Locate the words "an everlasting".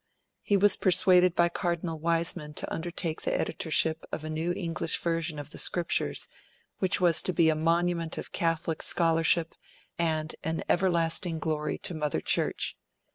10.43-11.37